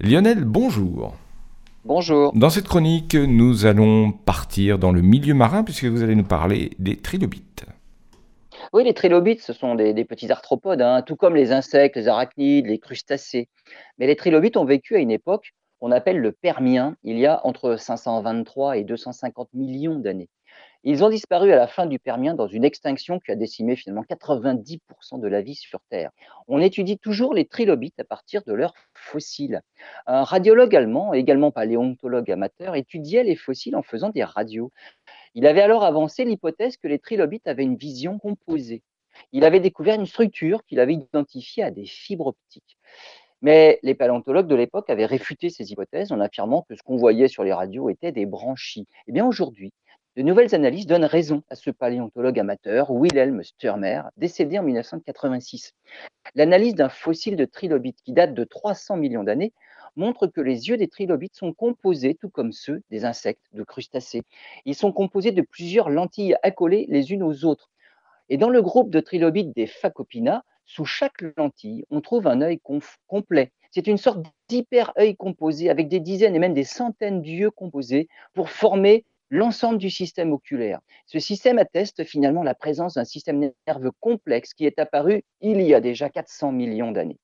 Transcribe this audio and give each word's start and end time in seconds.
Lionel, 0.00 0.44
bonjour. 0.44 1.16
Bonjour. 1.84 2.32
Dans 2.32 2.50
cette 2.50 2.68
chronique, 2.68 3.16
nous 3.16 3.66
allons 3.66 4.12
partir 4.12 4.78
dans 4.78 4.92
le 4.92 5.02
milieu 5.02 5.34
marin 5.34 5.64
puisque 5.64 5.86
vous 5.86 6.04
allez 6.04 6.14
nous 6.14 6.22
parler 6.22 6.70
des 6.78 6.94
trilobites. 6.94 7.66
Oui, 8.72 8.84
les 8.84 8.94
trilobites, 8.94 9.40
ce 9.40 9.52
sont 9.52 9.74
des, 9.74 10.04
petits 10.04 10.30
arthropodes, 10.30 10.82
hein, 10.82 11.02
tout 11.02 11.16
comme 11.16 11.34
les 11.34 11.50
insectes, 11.50 11.96
les 11.96 12.06
arachnides, 12.06 12.66
les 12.66 12.78
crustacés. 12.78 13.48
Mais 13.98 14.06
les 14.06 14.14
trilobites 14.14 14.56
ont 14.56 14.64
vécu 14.64 14.94
à 14.94 15.00
une 15.00 15.10
époque 15.10 15.52
qu'on 15.80 15.90
appelle 15.90 16.18
le 16.18 16.30
Permien, 16.30 16.94
il 17.02 17.18
y 17.18 17.26
a 17.26 17.44
entre 17.44 17.74
523 17.74 18.76
et 18.76 18.84
250 18.84 19.48
millions 19.54 19.98
d'années. 19.98 20.28
Ils 20.84 21.02
ont 21.02 21.10
disparu 21.10 21.52
à 21.52 21.56
la 21.56 21.66
fin 21.66 21.86
du 21.86 21.98
Permien 21.98 22.34
dans 22.34 22.46
une 22.46 22.64
extinction 22.64 23.18
qui 23.18 23.32
a 23.32 23.34
décimé 23.34 23.74
finalement 23.74 24.04
90% 24.08 25.18
de 25.20 25.26
la 25.26 25.42
vie 25.42 25.56
sur 25.56 25.80
Terre. 25.90 26.12
On 26.46 26.60
étudie 26.60 26.98
toujours 26.98 27.34
les 27.34 27.46
trilobites 27.46 27.98
à 27.98 28.04
partir 28.04 28.44
de 28.44 28.52
leurs 28.52 28.74
fossiles. 28.94 29.62
Un 30.06 30.22
radiologue 30.22 30.76
allemand, 30.76 31.14
également 31.14 31.50
paléontologue 31.50 32.30
amateur, 32.30 32.76
étudiait 32.76 33.24
les 33.24 33.34
fossiles 33.34 33.74
en 33.74 33.82
faisant 33.82 34.10
des 34.10 34.22
radios. 34.22 34.70
Il 35.34 35.46
avait 35.46 35.62
alors 35.62 35.82
avancé 35.82 36.24
l'hypothèse 36.24 36.76
que 36.76 36.86
les 36.86 37.00
trilobites 37.00 37.48
avaient 37.48 37.64
une 37.64 37.76
vision 37.76 38.20
composée. 38.20 38.82
Il 39.32 39.44
avait 39.44 39.60
découvert 39.60 39.96
une 39.96 40.06
structure 40.06 40.64
qu'il 40.64 40.78
avait 40.78 40.94
identifiée 40.94 41.64
à 41.64 41.72
des 41.72 41.86
fibres 41.86 42.28
optiques. 42.28 42.78
Mais 43.42 43.80
les 43.82 43.94
paléontologues 43.94 44.48
de 44.48 44.54
l'époque 44.54 44.90
avaient 44.90 45.06
réfuté 45.06 45.50
ces 45.50 45.72
hypothèses 45.72 46.12
en 46.12 46.20
affirmant 46.20 46.62
que 46.68 46.76
ce 46.76 46.82
qu'on 46.82 46.96
voyait 46.96 47.28
sur 47.28 47.42
les 47.42 47.52
radios 47.52 47.88
était 47.88 48.12
des 48.12 48.26
branchies. 48.26 48.86
Eh 49.06 49.12
bien 49.12 49.26
aujourd'hui, 49.26 49.72
de 50.18 50.24
nouvelles 50.24 50.52
analyses 50.52 50.88
donnent 50.88 51.04
raison 51.04 51.44
à 51.48 51.54
ce 51.54 51.70
paléontologue 51.70 52.40
amateur, 52.40 52.90
Wilhelm 52.90 53.44
Sturmer, 53.44 54.02
décédé 54.16 54.58
en 54.58 54.64
1986. 54.64 55.76
L'analyse 56.34 56.74
d'un 56.74 56.88
fossile 56.88 57.36
de 57.36 57.44
trilobite 57.44 58.02
qui 58.02 58.12
date 58.12 58.34
de 58.34 58.42
300 58.42 58.96
millions 58.96 59.22
d'années 59.22 59.52
montre 59.94 60.26
que 60.26 60.40
les 60.40 60.70
yeux 60.70 60.76
des 60.76 60.88
trilobites 60.88 61.36
sont 61.36 61.52
composés, 61.52 62.16
tout 62.20 62.30
comme 62.30 62.50
ceux 62.50 62.82
des 62.90 63.04
insectes, 63.04 63.46
de 63.52 63.62
crustacés. 63.62 64.22
Ils 64.64 64.74
sont 64.74 64.90
composés 64.90 65.30
de 65.30 65.40
plusieurs 65.40 65.88
lentilles 65.88 66.34
accolées 66.42 66.86
les 66.88 67.12
unes 67.12 67.22
aux 67.22 67.44
autres. 67.44 67.70
Et 68.28 68.38
dans 68.38 68.50
le 68.50 68.60
groupe 68.60 68.90
de 68.90 68.98
trilobites 68.98 69.54
des 69.54 69.68
Phacopina, 69.68 70.42
sous 70.66 70.84
chaque 70.84 71.22
lentille, 71.36 71.84
on 71.90 72.00
trouve 72.00 72.26
un 72.26 72.40
œil 72.40 72.58
complet. 73.06 73.52
C'est 73.70 73.86
une 73.86 73.98
sorte 73.98 74.26
d'hyper-œil 74.48 75.14
composé 75.14 75.70
avec 75.70 75.86
des 75.86 76.00
dizaines 76.00 76.34
et 76.34 76.40
même 76.40 76.54
des 76.54 76.64
centaines 76.64 77.22
d'yeux 77.22 77.52
composés 77.52 78.08
pour 78.34 78.50
former 78.50 79.04
l'ensemble 79.30 79.78
du 79.78 79.90
système 79.90 80.32
oculaire. 80.32 80.80
Ce 81.06 81.18
système 81.18 81.58
atteste 81.58 82.04
finalement 82.04 82.42
la 82.42 82.54
présence 82.54 82.94
d'un 82.94 83.04
système 83.04 83.50
nerveux 83.66 83.92
complexe 84.00 84.54
qui 84.54 84.66
est 84.66 84.78
apparu 84.78 85.22
il 85.40 85.60
y 85.62 85.74
a 85.74 85.80
déjà 85.80 86.08
400 86.08 86.52
millions 86.52 86.92
d'années. 86.92 87.18